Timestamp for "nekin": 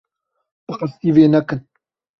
1.33-1.59